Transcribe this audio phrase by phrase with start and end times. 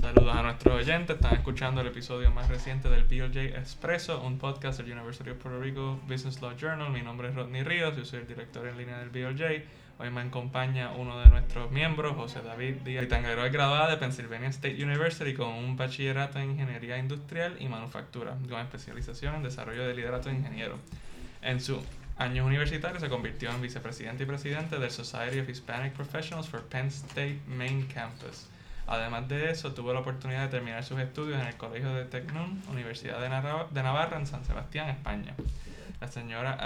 [0.00, 1.16] Saludos a nuestros oyentes.
[1.16, 5.60] Están escuchando el episodio más reciente del BLJ Expresso, un podcast del University of Puerto
[5.60, 6.90] Rico Business Law Journal.
[6.90, 9.64] Mi nombre es Rodney Ríos, yo soy el director en línea del BLJ.
[9.98, 14.48] Hoy me acompaña uno de nuestros miembros, José David Díaz Tanguero, es graduado de Pennsylvania
[14.48, 19.94] State University con un bachillerato en Ingeniería Industrial y Manufactura, con especialización en Desarrollo de
[19.94, 20.78] Liderato de Ingeniero.
[21.42, 21.82] En su
[22.16, 26.86] años universitarios se convirtió en vicepresidente y presidente del Society of Hispanic Professionals for Penn
[26.86, 28.48] State Main Campus.
[28.92, 32.62] Además de eso, tuvo la oportunidad de terminar sus estudios en el Colegio de Tecnun,
[32.70, 35.34] Universidad de, de Navarra, en San Sebastián, España.
[35.98, 36.58] La señora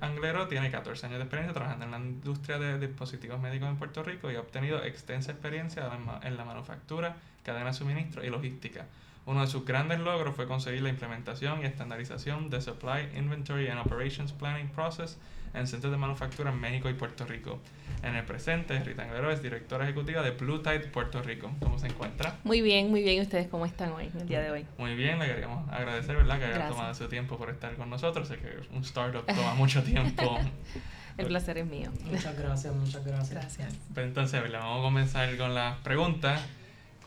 [0.00, 4.02] Anglero tiene 14 años de experiencia trabajando en la industria de dispositivos médicos en Puerto
[4.02, 5.90] Rico y ha obtenido extensa experiencia
[6.22, 8.86] en la manufactura, cadena de suministro y logística.
[9.26, 13.80] Uno de sus grandes logros fue conseguir la implementación y estandarización de Supply Inventory and
[13.80, 15.18] Operations Planning Process
[15.54, 17.60] en centros de manufactura en México y Puerto Rico.
[18.02, 21.50] En el presente, Rita Anglero es directora ejecutiva de Blue Tide Puerto Rico.
[21.60, 22.36] ¿Cómo se encuentra?
[22.44, 23.22] Muy bien, muy bien.
[23.22, 24.66] ¿Ustedes cómo están hoy, el día de hoy?
[24.76, 26.38] Muy bien, le queríamos agradecer, ¿verdad?
[26.38, 28.28] Que haya tomado su tiempo por estar con nosotros.
[28.28, 30.38] Sé que un startup toma mucho tiempo.
[31.18, 31.90] el placer es mío.
[32.02, 33.30] Muchas gracias, muchas gracias.
[33.30, 33.74] Gracias.
[33.94, 36.42] Pues entonces, vamos a comenzar con las preguntas.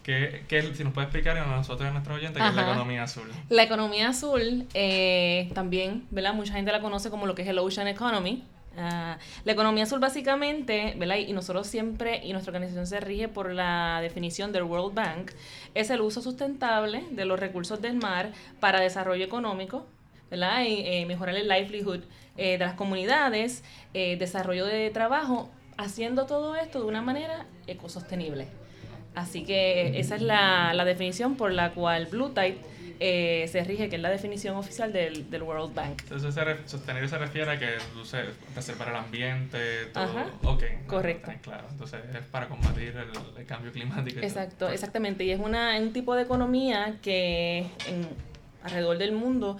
[0.07, 2.61] ¿Qué, qué, si nos puede explicar a nosotros y a nuestros oyentes qué es la
[2.61, 3.29] economía azul?
[3.49, 6.33] La economía azul eh, también, ¿verdad?
[6.33, 8.45] Mucha gente la conoce como lo que es el Ocean Economy.
[8.77, 11.17] Ah, la economía azul básicamente, ¿verdad?
[11.17, 15.31] Y nosotros siempre, y nuestra organización se rige por la definición del World Bank,
[15.73, 19.87] es el uso sustentable de los recursos del mar para desarrollo económico,
[20.31, 20.63] ¿verdad?
[20.63, 21.99] Y eh, mejorar el livelihood
[22.37, 23.61] eh, de las comunidades,
[23.93, 28.47] desarrollo de trabajo, haciendo todo esto de una manera ecosostenible.
[29.17, 32.59] Así que esa es la, la definición por la cual Blue Tide
[32.99, 36.03] eh, se rige, que es la definición oficial del, del World Bank.
[36.03, 37.77] Entonces, sostenible se refiere a que
[38.53, 40.03] preservar el ambiente, todo.
[40.03, 40.27] Ajá,
[40.85, 41.31] correcto.
[41.41, 44.19] claro, entonces es para combatir el, cambio climático.
[44.19, 45.23] Exacto, exactamente.
[45.23, 48.07] Y es una, un tipo de economía que en,
[48.63, 49.57] alrededor del mundo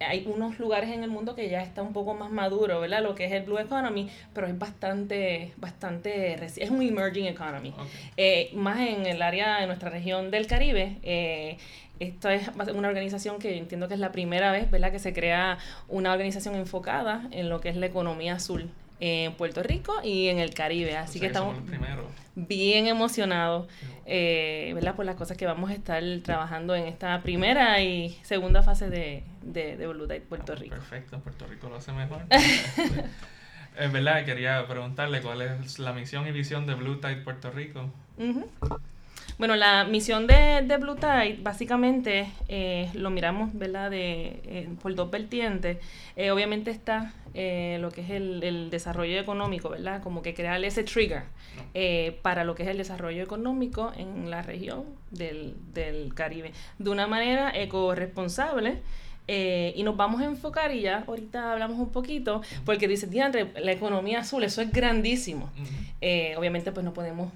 [0.00, 3.02] hay unos lugares en el mundo que ya está un poco más maduro, ¿verdad?
[3.02, 7.74] Lo que es el Blue Economy, pero es bastante, bastante, es un emerging economy.
[8.16, 11.58] Eh, más en el área de nuestra región del Caribe, eh,
[12.00, 14.92] esta es una organización que entiendo que es la primera vez, ¿verdad?
[14.92, 18.70] Que se crea una organización enfocada en lo que es la economía azul
[19.00, 20.96] en Puerto Rico y en el Caribe.
[20.96, 21.56] Así que, estamos
[22.34, 23.68] bien emocionados,
[24.06, 24.94] eh, ¿verdad?
[24.94, 29.24] Por las cosas que vamos a estar trabajando en esta primera y segunda fase de,
[29.42, 30.74] de, de Blue Puerto Rico.
[30.74, 32.22] Perfecto, Puerto Rico lo hace mejor.
[33.78, 37.90] es verdad, quería preguntarle cuál es la misión y visión de Blue Tide Puerto Rico.
[39.36, 43.90] Bueno, la misión de, de Blue Tide básicamente eh, lo miramos, ¿verdad?
[43.90, 45.78] De, eh, por dos vertientes.
[46.16, 50.02] Eh, obviamente está lo que es el, el, desarrollo económico, ¿verdad?
[50.02, 51.22] Como que crear ese trigger
[52.22, 56.52] para lo que es el desarrollo económico en la región del, del Caribe.
[56.80, 58.82] De una manera eco-responsable.
[59.28, 63.70] y nos vamos a enfocar, y ya ahorita hablamos un poquito, porque dice, diantre, la
[63.70, 65.52] economía azul, eso es grandísimo.
[66.36, 67.30] obviamente, pues no podemos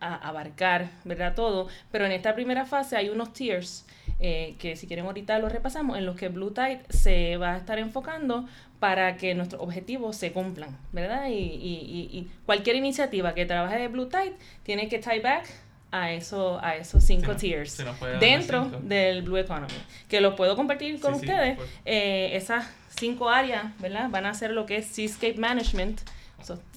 [0.00, 1.34] a abarcar, ¿verdad?
[1.34, 3.86] Todo, pero en esta primera fase hay unos tiers
[4.18, 7.56] eh, que si quieren ahorita los repasamos, en los que Blue Tide se va a
[7.56, 8.46] estar enfocando
[8.78, 11.28] para que nuestros objetivos se cumplan, ¿verdad?
[11.28, 15.46] Y, y, y, cualquier iniciativa que trabaje de Blue Tide tiene que tie back
[15.90, 17.82] a, eso, a esos cinco tiers
[18.20, 19.74] dentro del Blue Economy,
[20.08, 21.58] que los puedo compartir con ustedes.
[21.84, 22.66] Eh, esas
[22.98, 24.08] cinco áreas, ¿verdad?
[24.10, 26.00] Van a ser lo que es Seascape Management,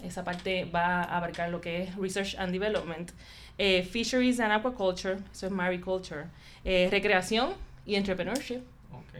[0.03, 3.12] esa parte va a abarcar lo que es Research and Development.
[3.57, 6.25] Eh, fisheries and Aquaculture, eso es Mariculture.
[6.66, 7.53] Eh, recreación
[7.85, 8.62] y Entrepreneurship.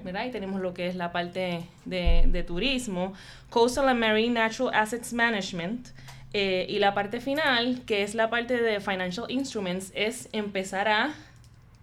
[0.04, 0.26] ¿verdad?
[0.26, 3.14] Y tenemos lo que es la parte de, de turismo,
[3.50, 5.90] Coastal and Marine Natural Assets Management,
[6.34, 11.14] eh, y la parte final, que es la parte de Financial Instruments, es empezar a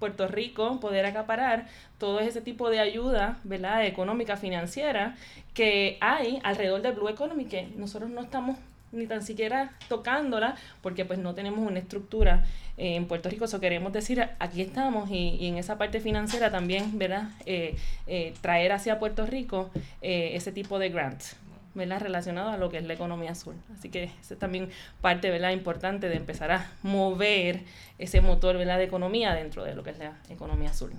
[0.00, 1.68] Puerto Rico poder acaparar
[1.98, 3.86] todo ese tipo de ayuda, ¿verdad?
[3.86, 5.14] Económica, financiera,
[5.54, 8.56] que hay alrededor del Blue Economy, que nosotros no estamos
[8.92, 12.44] ni tan siquiera tocándola, porque pues no tenemos una estructura
[12.76, 13.44] eh, en Puerto Rico.
[13.44, 17.28] Eso queremos decir, aquí estamos y, en esa parte financiera también, ¿verdad?
[17.46, 17.76] Eh,
[18.06, 19.70] eh, traer hacia Puerto Rico
[20.00, 21.36] ese tipo de grants.
[21.74, 22.00] ¿Verdad?
[22.00, 23.54] relacionado a lo que es la economía azul.
[23.76, 24.70] Así que esa es también
[25.00, 25.50] parte ¿verdad?
[25.50, 27.62] importante de empezar a mover
[27.98, 28.78] ese motor ¿verdad?
[28.78, 30.92] de economía dentro de lo que es la economía azul.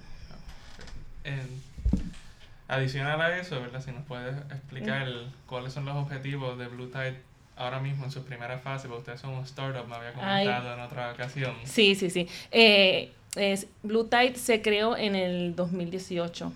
[2.68, 3.82] adicional a eso, ¿verdad?
[3.82, 5.08] si nos puedes explicar
[5.46, 7.20] cuáles son los objetivos de Blue Tide
[7.58, 10.80] ahora mismo en su primera fase, porque ustedes son un startup, me había comentado en
[10.80, 11.56] otra ocasión.
[11.64, 12.28] Sí, sí, sí.
[12.52, 16.52] Eh, es, Blue Tide se creó en el 2018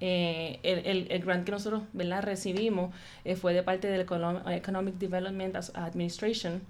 [0.00, 2.22] eh, el, el, grant que nosotros ¿verdad?
[2.22, 2.94] recibimos
[3.24, 6.62] eh, fue de parte del Economic Development Administration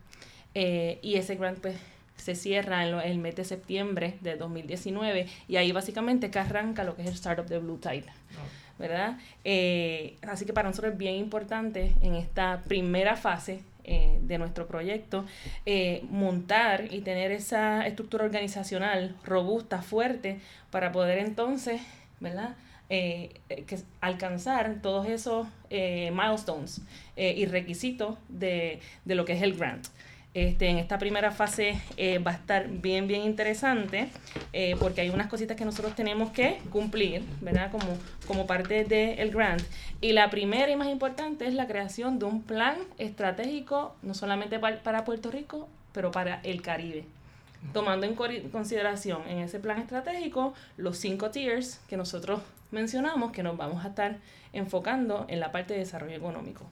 [0.54, 1.76] eh, y ese grant pues
[2.16, 6.96] se cierra en el mes de septiembre de 2019 y ahí básicamente que arranca lo
[6.96, 8.06] que es el startup de Blue Tide.
[8.78, 9.18] ¿verdad?
[9.44, 14.66] Eh, así que para nosotros es bien importante en esta primera fase eh, de nuestro
[14.66, 15.24] proyecto
[15.66, 20.40] eh, montar y tener esa estructura organizacional robusta, fuerte,
[20.70, 21.80] para poder entonces,
[22.20, 22.56] ¿verdad?
[22.88, 26.80] Que alcanzar todos esos milestones
[27.16, 29.86] y requisitos de, de lo que es el grant.
[30.34, 34.08] Este, en esta primera fase eh, va a estar bien, bien interesante
[34.52, 37.70] eh, porque hay unas cositas que nosotros tenemos que cumplir, ¿verdad?
[37.70, 37.96] Como,
[38.26, 39.62] como parte del grant.
[40.00, 44.58] Y la primera y más importante es la creación de un plan estratégico, no solamente
[44.58, 47.04] para, Puerto Rico, pero para el Caribe.
[47.72, 48.14] Tomando en
[48.50, 52.40] consideración en ese plan estratégico los cinco tiers que nosotros
[52.74, 54.18] mencionamos que nos vamos a estar
[54.52, 56.66] enfocando en la parte de desarrollo económico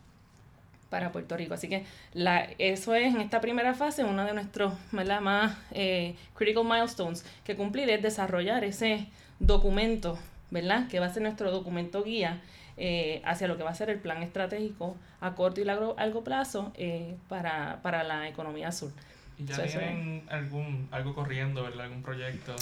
[0.91, 1.55] para Puerto Rico.
[1.55, 6.65] Así que la, eso es en esta primera fase uno de nuestros más eh, critical
[6.65, 9.07] milestones que cumplir es desarrollar ese
[9.39, 10.19] documento,
[10.51, 10.89] ¿verdad?
[10.89, 12.43] Que va a ser nuestro documento guía
[12.77, 16.25] eh, hacia lo que va a ser el plan estratégico a corto y largo, largo
[16.25, 18.93] plazo eh, para, para la economía azul.
[19.43, 21.87] ¿Y ya tienen algún, algo corriendo, ¿verdad?
[21.87, 22.55] ¿Algún proyecto?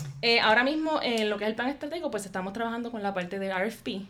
[0.42, 3.38] ahora mismo, en lo que es el plan estratégico, pues estamos trabajando con la parte
[3.38, 4.06] de RFP,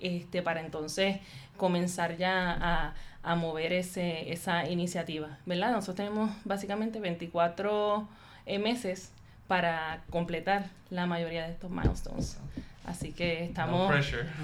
[0.00, 1.18] este, para entonces
[1.56, 5.72] comenzar ya a, mover ese, esa iniciativa, ¿verdad?
[5.72, 8.06] Nosotros tenemos básicamente 24
[8.44, 9.12] eh, meses
[9.48, 12.38] para completar la mayoría de estos milestones.
[12.84, 13.92] Así que estamos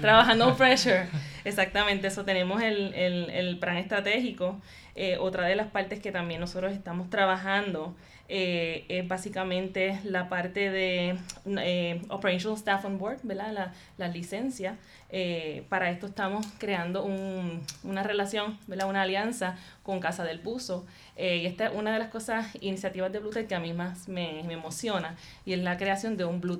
[0.01, 1.07] trabajando pressure.
[1.43, 4.59] Exactamente, eso tenemos el, el, el plan estratégico.
[4.95, 7.95] Eh, otra de las partes que también nosotros estamos trabajando
[8.33, 13.51] eh, es básicamente la parte de eh, Operational Staff on Board, ¿verdad?
[13.51, 14.77] La, la licencia.
[15.09, 18.87] Eh, para esto estamos creando un, una relación, ¿verdad?
[18.87, 20.85] Una alianza con Casa del Buzo.
[21.17, 24.43] y esta es una de las cosas, iniciativas de Blue que a mí más me,
[24.43, 26.57] me, emociona, y es la creación de un Blue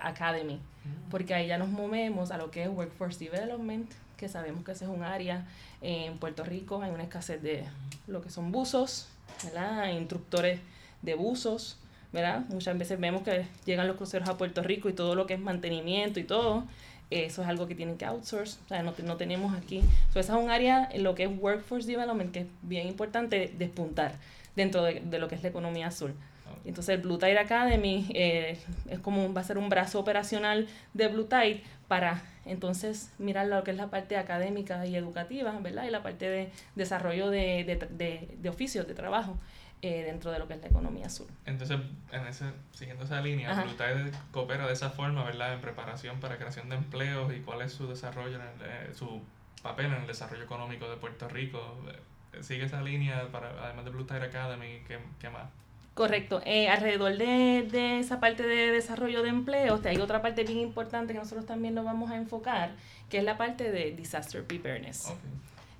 [0.00, 1.10] Academy, mm.
[1.10, 4.86] porque ahí ya nos movemos a lo que es Workforce Development, que sabemos que ese
[4.86, 5.46] es un área
[5.80, 7.62] en Puerto Rico, hay una escasez de
[8.08, 9.08] lo que son buzos,
[9.44, 9.90] ¿verdad?
[9.90, 10.58] Instructores
[11.04, 11.78] de buzos,
[12.12, 12.44] ¿verdad?
[12.48, 15.40] Muchas veces vemos que llegan los cruceros a Puerto Rico y todo lo que es
[15.40, 16.64] mantenimiento y todo,
[17.10, 19.82] eso es algo que tienen que outsource, o sea, no, no tenemos aquí.
[20.12, 23.52] So, esa es un área en lo que es Workforce Development que es bien importante
[23.58, 24.12] despuntar
[24.56, 26.14] dentro de, de lo que es la economía azul.
[26.64, 28.58] Entonces el Blue Tide Academy eh,
[28.88, 33.62] es como va a ser un brazo operacional de Blue Tide para entonces mirar lo
[33.64, 35.84] que es la parte académica y educativa, ¿verdad?
[35.86, 39.36] Y la parte de desarrollo de, de, de, de oficios, de trabajo.
[39.82, 41.26] Eh, dentro de lo que es la economía azul.
[41.44, 41.78] Entonces,
[42.10, 43.76] en ese, siguiendo esa línea, Blue
[44.30, 45.52] coopera de esa forma, ¿verdad?
[45.52, 49.20] En preparación para creación de empleos y cuál es su desarrollo, en eh, su
[49.62, 51.76] papel en el desarrollo económico de Puerto Rico.
[52.32, 54.80] Eh, ¿Sigue esa línea, para además de Blue Tide Academy?
[54.88, 55.50] ¿qué, qué más?
[55.92, 56.40] Correcto.
[56.70, 61.18] alrededor de, de, esa parte de desarrollo de empleos, hay otra parte bien importante que
[61.18, 62.72] nosotros también nos vamos a enfocar,
[63.10, 65.12] que es la parte de disaster preparedness.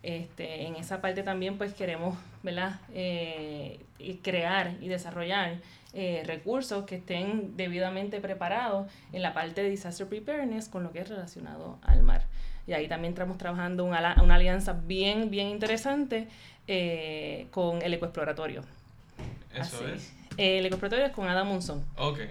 [0.04, 2.14] Este, en esa parte también pues queremos
[2.44, 2.78] ¿verdad?
[2.92, 3.80] Eh,
[4.22, 5.56] crear y desarrollar
[5.94, 11.00] eh, recursos que estén debidamente preparados en la parte de disaster preparedness con lo que
[11.00, 12.26] es relacionado al mar.
[12.66, 16.28] Y ahí también estamos trabajando una, una alianza bien, bien interesante
[16.68, 18.62] eh, con el ecoexploratorio.
[19.54, 20.12] Eso es.
[20.36, 21.82] el ecoexploratorio es con Adam Munson.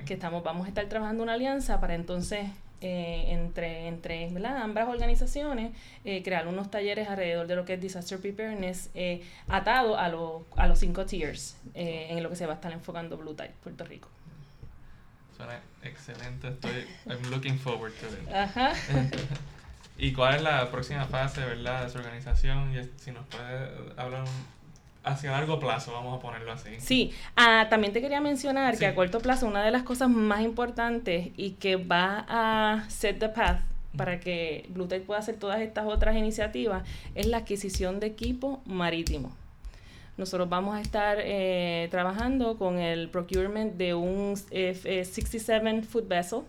[0.05, 2.45] Que estamos, vamos a estar trabajando una alianza para entonces
[2.85, 5.71] eh, entre, entre ambas organizaciones,
[6.03, 10.45] eh, crear unos talleres alrededor de lo que es Disaster Preparedness eh, atado a, lo,
[10.57, 13.85] a los cinco tiers en lo que se va a estar enfocando Blue Tide, Puerto
[13.85, 14.09] Rico.
[15.37, 18.33] Suena excelente, estoy I'm looking forward to it.
[18.33, 18.73] Ajá.
[19.97, 22.77] ¿Y cuál es la próxima fase, verdad, de su organización?
[22.77, 24.45] Y si nos puede hablar un,
[25.03, 26.69] hacia largo plazo, vamos a ponerlo así.
[26.79, 30.41] Sí, ah, también te quería mencionar que a corto plazo una de las cosas más
[30.41, 33.61] importantes y que va a set the path
[33.95, 36.83] para que Bluetooth pueda hacer todas estas otras iniciativas
[37.15, 39.31] es la adquisición de equipo marítimo.
[40.17, 46.41] Nosotros vamos a estar eh, trabajando con el procurement de un F-67 foot vessel,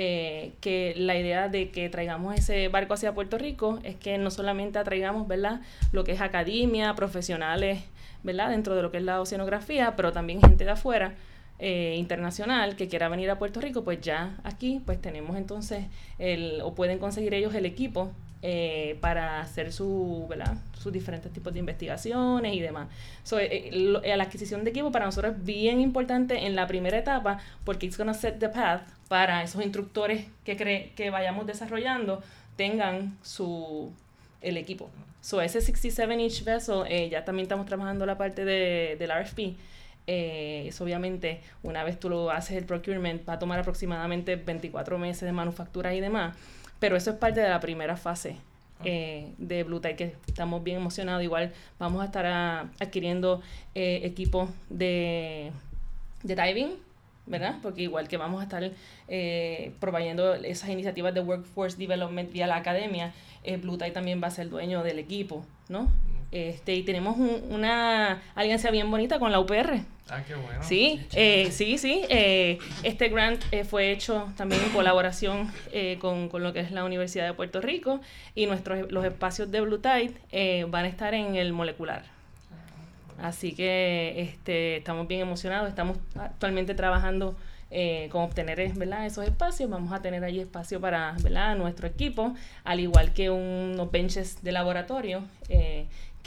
[0.00, 4.30] eh, que la idea de que traigamos ese barco hacia Puerto Rico es que no
[4.30, 7.80] solamente atraigamos, ¿verdad?, lo que es academia, profesionales,
[8.22, 11.14] ¿verdad?, dentro de lo que es la oceanografía, pero también gente de afuera,
[11.58, 15.86] eh, internacional que quiera venir a Puerto Rico, pues ya aquí pues tenemos entonces
[16.20, 20.56] el, o pueden conseguir ellos el equipo eh, para hacer su, ¿verdad?
[20.78, 22.88] sus diferentes tipos de investigaciones y demás.
[23.24, 26.96] So, eh, eh, la adquisición de equipo para nosotros es bien importante en la primera
[26.96, 31.46] etapa porque it's going to set the path para esos instructores que, cre que vayamos
[31.46, 32.22] desarrollando
[32.56, 33.92] tengan su
[34.40, 34.88] el equipo.
[35.20, 39.56] So, ese 67 inch vessel, ya también estamos trabajando la parte de, del RFP
[40.10, 44.96] Eh, eso obviamente, una vez tú lo haces el procurement, va a tomar aproximadamente 24
[44.96, 46.34] meses de manufactura y demás,
[46.78, 48.36] pero eso es parte de la primera fase
[48.80, 48.82] ah.
[48.84, 51.22] eh, de Blue Tide, que estamos bien emocionados.
[51.22, 52.26] Igual vamos a estar
[52.80, 53.42] adquiriendo
[53.74, 55.52] eh, equipos de,
[56.22, 56.70] de diving,
[57.26, 57.56] ¿verdad?
[57.62, 58.70] Porque igual que vamos a estar
[59.08, 63.12] eh, proveyendo esas iniciativas de Workforce Development vía la academia,
[63.44, 65.90] eh, Blue Tide también va a ser dueño del equipo, ¿no?
[66.30, 69.80] Este, y tenemos una alianza bien bonita con la UPR.
[70.10, 70.62] Ah, qué bueno.
[70.62, 72.02] Sí, eh, sí, sí.
[72.08, 75.50] Eh, este grant eh, fue hecho también en colaboración
[76.00, 78.00] con, con, lo que es la Universidad de Puerto Rico
[78.34, 82.04] y nuestros los espacios de Blue Tide van a estar en el molecular.
[83.20, 85.68] Así que este, estamos bien emocionados.
[85.68, 87.36] Estamos actualmente trabajando
[88.10, 89.04] con obtener ¿verdad?
[89.04, 89.68] esos espacios.
[89.68, 91.56] Vamos a tener allí espacio para ¿verdad?
[91.56, 95.24] nuestro equipo, al igual que unos benches de laboratorio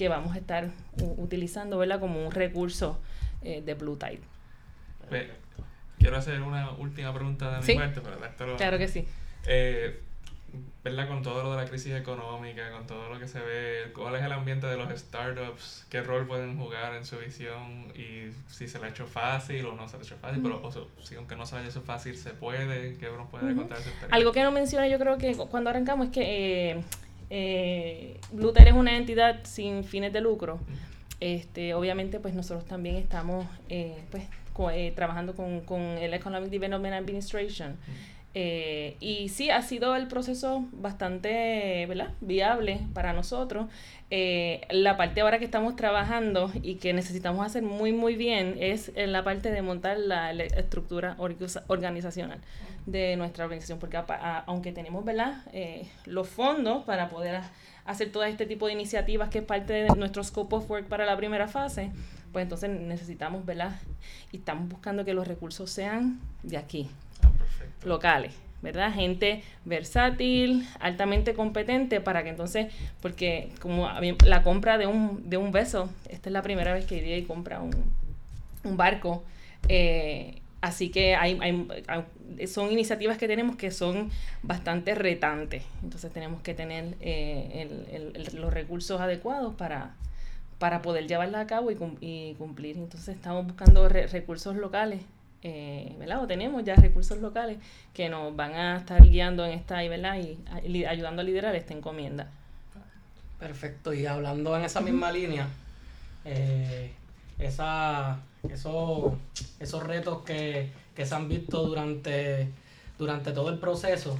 [0.01, 0.67] que vamos a estar
[1.17, 1.99] utilizando ¿verdad?
[1.99, 2.99] como un recurso
[3.43, 4.21] eh, de Blue Tide.
[5.99, 8.01] quiero hacer una última pregunta de mi parte,
[8.35, 9.05] pero Claro que sí.
[9.45, 10.01] Eh,
[10.83, 11.07] ¿Verdad?
[11.07, 14.23] Con todo lo de la crisis económica, con todo lo que se ve, ¿cuál es
[14.23, 15.85] el ambiente de los startups?
[15.91, 17.93] ¿Qué rol pueden jugar en su visión?
[17.95, 20.63] Y si se le ha hecho fácil o no se le ha hecho fácil, pero
[21.03, 22.97] si aunque no se le haya hecho fácil, ¿se puede?
[22.97, 24.15] ¿Qué uno puede contar esa experiencia?
[24.15, 26.83] Algo que no menciona yo creo que cuando arrancamos es que eh,
[27.33, 30.59] eh, Bluter es una entidad sin fines de lucro.
[31.21, 34.23] Este, obviamente, pues nosotros también estamos eh, pues,
[34.73, 37.77] eh, trabajando con, con, el Economic Development Administration.
[38.33, 42.11] Eh, y sí, ha sido el proceso bastante ¿verdad?
[42.21, 43.67] viable para nosotros.
[44.09, 48.91] Eh, la parte ahora que estamos trabajando y que necesitamos hacer muy, muy bien es
[48.95, 51.15] en la parte de montar la, estructura
[51.67, 52.39] organizacional
[52.85, 53.99] de nuestra organización, porque
[54.45, 55.43] aunque tenemos ¿verdad?
[55.53, 57.41] Eh, los fondos para poder
[57.85, 61.05] hacer todo este tipo de iniciativas que es parte de nuestro scope of work para
[61.05, 61.91] la primera fase,
[62.31, 63.79] pues entonces necesitamos, ¿verdad?
[64.31, 66.89] Y estamos buscando que los recursos sean de aquí,
[67.83, 68.33] locales.
[68.61, 68.93] ¿verdad?
[68.93, 72.71] Gente versátil, altamente competente para que entonces,
[73.01, 73.89] porque como
[74.25, 77.23] la compra de un, de un beso, esta es la primera vez que iría y
[77.23, 77.71] compra un,
[78.63, 79.23] un barco,
[79.67, 84.11] eh, así que hay, hay, son iniciativas que tenemos que son
[84.43, 89.95] bastante retantes, entonces tenemos que tener eh, los recursos adecuados para,
[90.59, 92.77] para poder llevarla a cabo y cumplir.
[92.77, 95.01] Entonces estamos buscando recursos locales
[95.43, 96.23] eh, ¿verdad?
[96.23, 97.57] O tenemos ya recursos locales
[97.93, 100.19] que nos van a estar guiando en esta, ¿verdad?
[100.63, 102.29] Y, ayudando a liderar esta encomienda.
[103.39, 105.47] Perfecto, y hablando en esa misma línea,
[106.25, 106.91] eh,
[107.39, 109.13] esa, esos,
[109.59, 112.47] esos retos que, se han visto durante,
[112.99, 114.19] durante todo el proceso,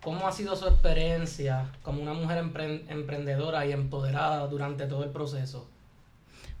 [0.00, 5.66] ¿cómo ha sido su experiencia como una mujer emprendedora y empoderada durante todo el proceso?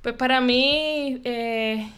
[0.02, 1.88] Pues para mí, eh,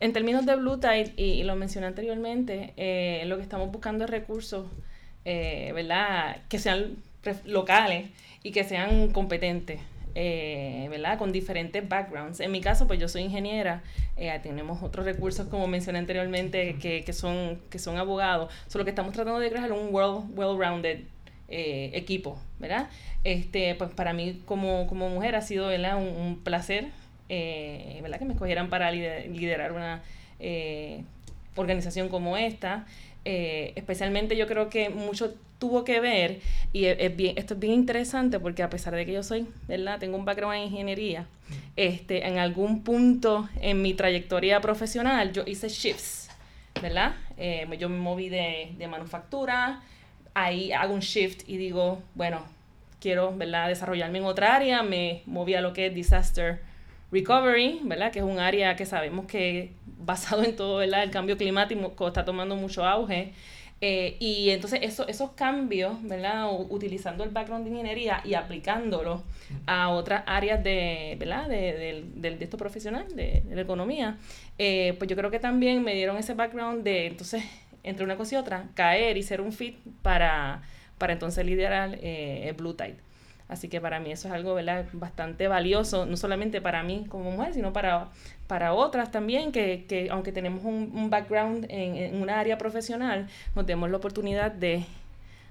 [0.00, 4.10] en términos de Blue Tide, y, lo mencioné anteriormente, eh, lo que estamos buscando es
[4.10, 4.66] recursos,
[5.24, 6.38] eh, ¿verdad?
[6.48, 6.96] Que sean
[7.44, 8.10] locales
[8.42, 9.80] y que sean competentes.
[10.16, 11.18] Eh, ¿verdad?
[11.18, 12.38] Con diferentes backgrounds.
[12.38, 13.82] En mi caso, pues yo soy ingeniera,
[14.44, 18.52] tenemos otros recursos, como mencioné anteriormente, que, que, son, que son abogados.
[18.68, 21.00] Solo que estamos tratando de crear un well-rounded
[21.48, 22.88] equipo, ¿verdad?
[23.24, 25.96] Este, pues para mí como, como mujer ha sido ¿verdad?
[25.96, 26.92] un placer
[27.28, 28.18] eh, ¿verdad?
[28.18, 30.02] que me escogieran para liderar una
[30.40, 31.04] eh,
[31.56, 32.86] organización como esta.
[33.24, 36.40] Eh, especialmente yo creo que mucho tuvo que ver,
[36.74, 39.98] y es, bien, esto es bien interesante porque a pesar de que yo soy, ¿verdad?
[39.98, 41.26] Tengo un background en ingeniería,
[41.74, 46.28] este, en algún punto en mi trayectoria profesional yo hice shifts,
[46.82, 47.14] ¿verdad?
[47.38, 49.80] Eh, yo me moví de, de manufactura,
[50.34, 52.42] ahí hago un shift y digo, bueno,
[53.00, 53.68] quiero, ¿verdad?
[53.68, 56.60] Desarrollarme en otra área, me moví a lo que es disaster
[57.10, 58.12] recovery, ¿verdad?
[58.12, 61.02] Que es un área que sabemos que basado en todo, ¿verdad?
[61.02, 63.32] El cambio climático está tomando mucho auge.
[63.80, 66.48] Eh, y entonces eso, esos cambios, ¿verdad?
[66.70, 69.22] utilizando el background de ingeniería y aplicándolo
[69.66, 71.48] a otras áreas de, ¿verdad?
[71.48, 74.16] De, de, de esto profesional, de, la economía,
[74.58, 77.44] eh, pues yo creo que también me dieron ese background de, entonces,
[77.82, 80.62] entre una cosa y otra, caer y ser un fit para,
[80.96, 82.96] para entonces liderar eh, el Blue Tide.
[83.54, 84.84] Así que para mí eso es algo ¿verdad?
[84.92, 88.08] bastante valioso, no solamente para mí como mujer, sino para,
[88.48, 93.28] para otras también, que, que aunque tenemos un, un background en, en una área profesional,
[93.54, 94.84] nos demos la oportunidad de,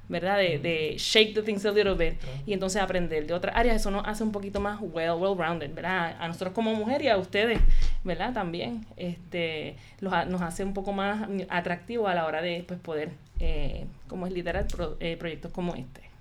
[0.09, 0.37] ¿verdad?
[0.37, 3.77] De, de, shake the things a little bit y entonces aprender de otras áreas.
[3.77, 6.17] Eso nos hace un poquito más well, well rounded, ¿verdad?
[6.19, 7.59] A nosotros como mujer y a ustedes,
[8.03, 8.33] ¿verdad?
[8.33, 13.11] También este, los, nos hace un poco más atractivo a la hora de pues, poder,
[13.39, 14.67] eh, como es liderar
[14.99, 16.12] eh, proyectos como este.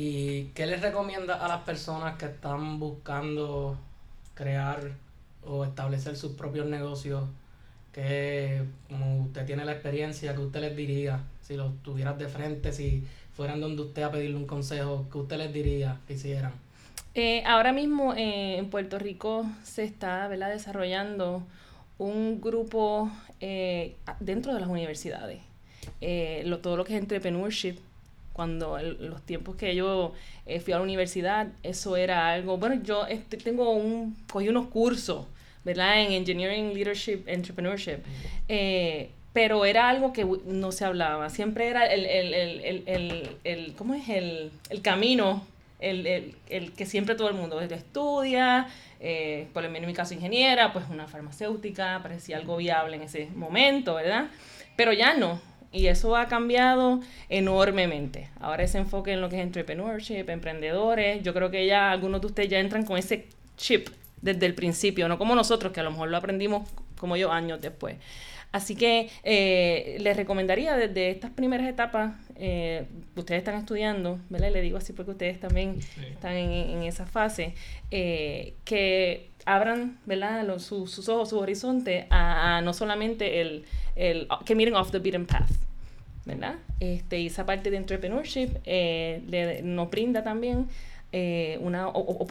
[0.00, 3.76] ¿Y qué les recomienda a las personas que están buscando
[4.34, 4.92] crear
[5.44, 7.24] o establecer sus propios negocios,
[7.92, 12.72] que como usted tiene la experiencia, que usted les diría, si los tuvieras de frente,
[12.72, 13.02] si
[13.34, 16.52] fueran donde usted a pedirle un consejo, ¿qué usted les diría que hicieran?
[17.16, 21.42] Eh, ahora mismo eh, en Puerto Rico se está desarrollando
[21.98, 25.40] un grupo eh, dentro de las universidades.
[26.44, 27.80] Lo, todo lo que es entrepreneurship,
[28.38, 30.12] cuando los tiempos que yo
[30.62, 35.26] fui a la universidad, eso era algo, bueno, yo este, tengo un, cogí unos cursos,
[35.64, 36.00] ¿verdad?
[36.00, 37.98] En Engineering, Leadership, Entrepreneurship.
[39.32, 41.30] pero era algo que no se hablaba.
[41.30, 44.08] Siempre era el, el, el, el, el ¿cómo es?
[44.08, 45.42] El, el camino
[45.80, 48.68] el, el, el, que siempre todo el mundo estudia,
[49.00, 53.02] eh, por lo menos en mi caso ingeniera, pues una farmacéutica, parecía algo viable en
[53.02, 54.26] ese momento, ¿verdad?
[54.76, 55.40] Pero ya no,
[55.72, 58.28] y eso ha cambiado enormemente.
[58.40, 62.26] Ahora ese enfoque en lo que es entrepreneurship, emprendedores, yo creo que ya algunos de
[62.28, 63.88] ustedes ya entran con ese chip
[64.22, 67.60] desde el principio, no como nosotros, que a lo mejor lo aprendimos como yo años
[67.60, 67.96] después.
[68.50, 74.50] Así que eh, les recomendaría desde estas primeras etapas, eh, ustedes están estudiando, ¿verdad?
[74.50, 75.78] le digo así porque ustedes también
[76.10, 77.54] están en, esa fase,
[77.90, 80.58] eh, que abran ¿verdad?
[80.58, 83.64] sus ojos, su horizonte a, no solamente el,
[83.96, 85.50] el, que miren off the beaten path.
[86.24, 86.56] ¿verdad?
[86.78, 90.68] Este, y esa parte de entrepreneurship le, nos brinda también
[91.10, 92.26] eh, una, o,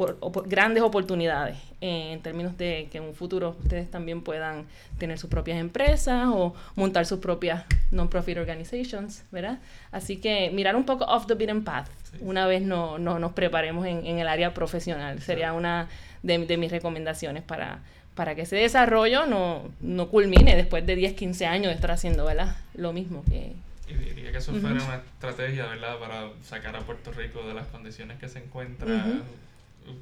[0.46, 4.65] grandes oportunidades en términos de que en un futuro ustedes también puedan
[5.00, 9.57] tener sus propias empresas o montar sus propias non-profit organizations, ¿verdad?
[9.91, 11.89] Así que mirar un poco off the beaten path
[12.22, 15.22] una vez no, no, nos preparemos en, en, el área profesional.
[15.22, 15.88] Sería una
[16.22, 17.79] de, de mis recomendaciones para,
[18.13, 22.25] para que ese desarrollo no, no culmine después de 10, 15 años de estar haciendo
[22.25, 22.55] ¿verdad?
[22.75, 23.53] lo mismo que,
[23.88, 27.67] y diría que eso fuera una estrategia, ¿verdad?, para sacar a Puerto Rico de las
[27.67, 29.22] condiciones que se encuentra.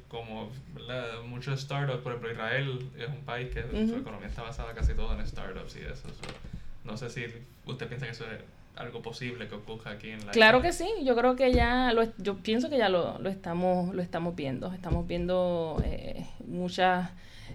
[0.08, 1.22] Como ¿verdad?
[1.26, 5.16] muchos startups, por ejemplo, Israel es un país que su economía está basada casi todo
[5.16, 6.08] en startups y eso.
[6.84, 7.26] no sé si
[7.66, 8.40] usted piensa que eso es
[8.74, 12.02] algo posible que ocurra aquí en la Claro que sí, yo creo que ya lo,
[12.18, 17.08] yo pienso que ya lo, lo estamos lo estamos viendo, estamos viendo eh, muchas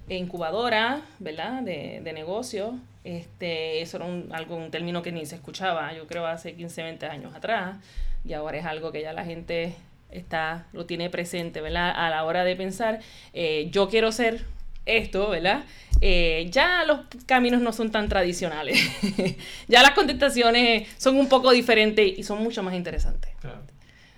[0.07, 1.61] incubadoras, ¿verdad?
[1.63, 6.07] De, de negocios este, eso era un, algo, un término que ni se escuchaba, yo
[6.07, 7.77] creo, hace 15, 20 años atrás,
[8.23, 9.75] y ahora es algo que ya la gente
[10.11, 11.91] está, lo tiene presente, ¿verdad?
[11.95, 12.99] A la hora de pensar,
[13.33, 14.45] eh, yo quiero ser
[14.85, 15.63] esto, ¿verdad?
[16.01, 18.79] Eh, ya los caminos no son tan tradicionales.
[19.67, 23.31] ya las contestaciones son un poco diferentes y son mucho más interesantes.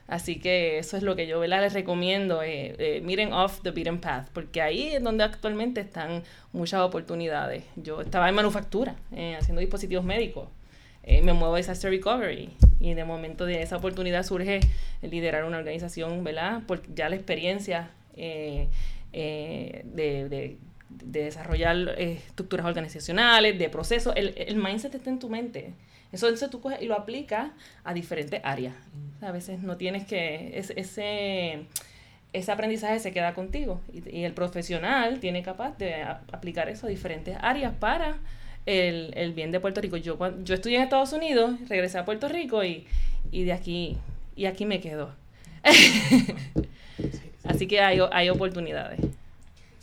[0.08, 1.62] Así que eso es lo que yo ¿verdad?
[1.62, 2.44] les recomiendo.
[2.44, 7.64] Eh, eh, miren off the beaten path, porque ahí es donde actualmente están muchas oportunidades.
[7.76, 10.50] Yo estaba en manufactura, eh, haciendo dispositivos médicos.
[11.06, 14.62] me muevo a disaster recovery y de momento de esa oportunidad surge
[15.02, 16.62] liderar una organización, ¿verdad?
[16.66, 18.70] Por ya la experiencia de,
[20.90, 24.14] desarrollar estructuras organizacionales, de procesos.
[24.16, 25.74] El, el mindset está en tu mente.
[26.14, 27.50] Eso entonces tú coges y lo aplicas
[27.84, 28.76] a diferentes áreas.
[29.22, 31.66] A veces no tienes que, ese,
[32.34, 37.36] ese aprendizaje se queda contigo y, el profesional tiene capaz de aplicar eso a diferentes
[37.42, 38.18] áreas para
[38.68, 39.98] el, bien de Puerto Rico.
[39.98, 42.86] Yo, yo estudié en Estados Unidos, regresé a Puerto Rico y,
[43.32, 43.98] de aquí,
[44.36, 45.16] y aquí me quedo.
[47.44, 49.00] Así que hay, hay oportunidades.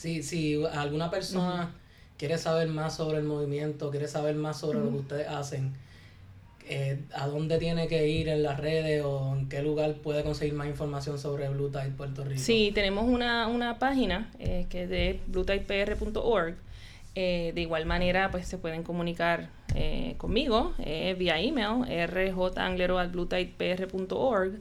[0.00, 1.74] Sí, si alguna persona
[2.16, 5.74] quiere saber más sobre el movimiento, quiere saber más sobre lo que ustedes hacen,
[6.66, 10.54] eh, a dónde tiene que ir en las redes o en qué lugar puede conseguir
[10.54, 12.40] más información sobre Blue Tide Puerto Rico.
[12.40, 16.56] Sí, tenemos una, una página eh, que es de bluetidepr.org.
[17.14, 24.60] Eh, de igual manera, pues se pueden comunicar eh, conmigo vía email rjanglero.bluetidepr.org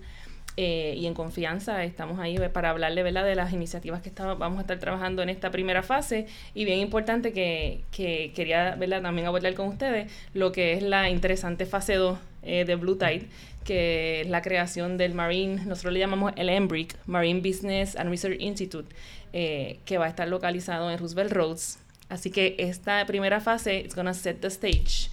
[0.61, 3.23] eh, y en confianza estamos ahí para hablarle ¿verdad?
[3.23, 7.31] de las iniciativas que vamos a estar trabajando en esta primera fase y bien importante
[7.31, 9.01] que, que quería ¿verdad?
[9.01, 13.27] también abordar con ustedes lo que es la interesante fase 2 eh, de Blue Tide
[13.63, 18.41] que es la creación del Marine, nosotros le llamamos el MBRIC, Marine Business and Research
[18.41, 18.93] Institute,
[19.31, 21.79] eh, que va a estar localizado en Roosevelt Roads.
[22.09, 25.09] Así que esta primera fase es going to set the stage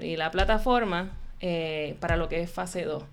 [0.00, 1.12] y la plataforma
[2.00, 3.04] para lo que es fase 2.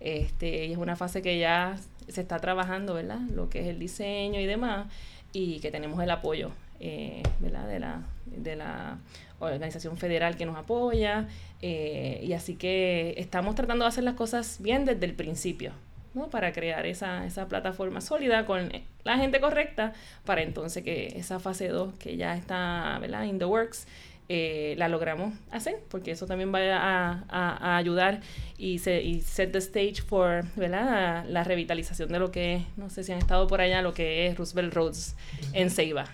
[0.00, 1.76] Este, es una fase que ya
[2.08, 3.20] se está trabajando, ¿verdad?
[3.34, 4.86] Lo que es el diseño y demás,
[5.32, 7.66] y que tenemos el apoyo, eh, ¿verdad?
[7.68, 8.98] De la, de la
[9.40, 11.28] organización federal que nos apoya,
[11.60, 15.72] eh, y así que estamos tratando de hacer las cosas bien desde el principio,
[16.14, 16.28] ¿no?
[16.28, 18.70] Para crear esa, esa plataforma sólida con
[19.04, 19.92] la gente correcta,
[20.24, 23.24] para entonces que esa fase 2 que ya está, ¿verdad?
[23.24, 23.86] In the works,
[24.30, 28.20] eh, la logramos hacer, porque eso también va a, a, ayudar
[28.58, 31.24] y, se, y set the stage for ¿verdad?
[31.26, 34.36] La, revitalización de lo que, no sé si han estado por allá, lo que es
[34.36, 35.16] Roosevelt Roads
[35.54, 36.04] en Ceiba.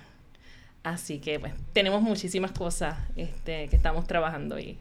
[0.84, 4.78] Así que, pues, tenemos muchísimas cosas este, que estamos trabajando y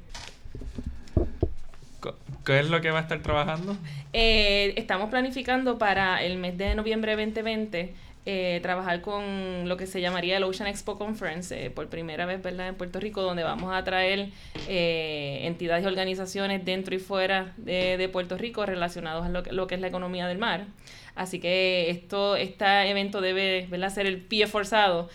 [2.45, 3.77] ¿Qué es lo que va a estar trabajando?
[4.11, 7.93] Eh, estamos planificando para el mes de noviembre 2020
[8.25, 12.41] eh, trabajar con lo que se llamaría el Ocean Expo Conference eh, por primera vez
[12.41, 12.69] ¿verdad?
[12.69, 14.29] en Puerto Rico, donde vamos a traer
[14.67, 19.75] entidades y organizaciones dentro y fuera de, Puerto Rico relacionados a lo que, lo que,
[19.75, 20.65] es la economía del mar.
[21.15, 23.89] Así que esto, este evento debe ¿verdad?
[23.89, 25.09] ser el pie forzado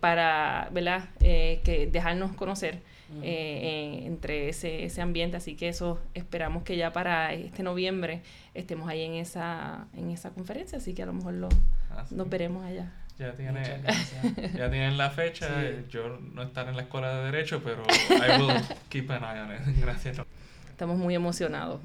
[0.00, 1.08] para ¿verdad?
[1.18, 2.80] que dejarnos conocer
[3.22, 5.36] eh, entre ese, ese ambiente.
[5.36, 8.22] Así que eso esperamos que ya para este noviembre
[8.54, 10.78] estemos ahí en esa, en esa conferencia.
[10.78, 11.48] Así que a lo mejor lo,
[11.96, 12.92] ah, nos veremos allá.
[13.18, 13.62] Ya, tiene,
[14.56, 15.48] ya tienen la fecha.
[15.88, 19.52] Yo no estaré en la escuela de Derecho, pero I will keep an eye on
[19.52, 19.80] it.
[19.80, 20.20] Gracias.
[20.68, 21.80] Estamos muy emocionados.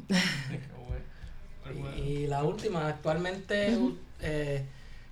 [1.98, 3.78] y, la última, actualmente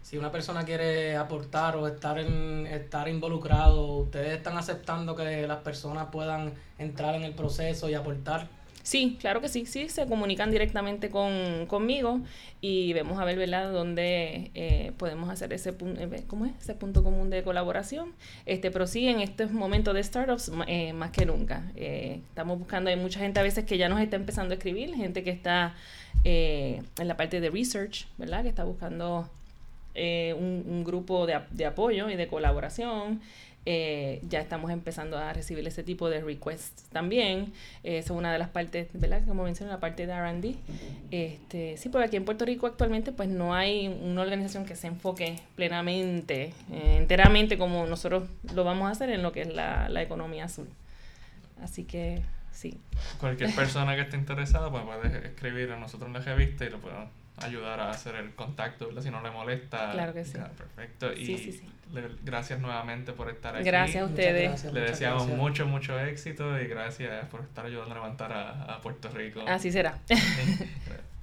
[0.08, 5.58] si una persona quiere aportar o estar en estar involucrado, ustedes están aceptando que las
[5.58, 8.48] personas puedan entrar en el proceso y aportar.
[8.88, 12.22] Sí, claro que sí, sí, se comunican directamente con, conmigo
[12.62, 16.54] y vemos a ver, ¿verdad?, dónde eh, podemos hacer ese, eh, ¿cómo es?
[16.62, 18.14] ese punto común de colaboración.
[18.46, 21.70] Este, pero sí, en estos momentos de startups, eh, más que nunca.
[21.76, 25.22] estamos buscando, hay mucha gente a veces que ya nos está empezando a escribir, gente
[25.22, 25.76] que está
[26.24, 29.30] en la parte de research, ¿verdad?, que está buscando
[30.00, 33.20] eh, un, grupo de, de, apoyo y de colaboración.
[33.66, 37.52] Eh, ya estamos empezando a recibir ese tipo de requests también.
[37.84, 39.24] Eh, es una de las partes, ¿verdad?
[39.28, 40.56] Como mencioné, la parte de RD.
[41.10, 44.86] Este, sí, porque aquí en Puerto Rico actualmente pues no hay una organización que se
[44.86, 50.04] enfoque plenamente, enteramente como nosotros lo vamos a hacer en lo que es la, la
[50.04, 50.70] economía azul.
[51.62, 52.80] Así que sí.
[53.20, 56.80] Cualquier persona que esté interesada pues puede escribir a nosotros en la revista y lo
[56.80, 59.92] podemos ayudar a hacer el contacto, si no le molesta.
[59.92, 60.38] Claro que sí.
[60.58, 61.14] perfecto.
[61.14, 61.62] Y
[62.24, 63.66] gracias nuevamente por estar aquí.
[63.66, 64.64] Gracias a ustedes.
[64.66, 69.10] le deseamos mucho, mucho éxito y gracias por estar ayudando a levantar a, a Puerto
[69.10, 69.44] Rico.
[69.48, 70.00] Así será.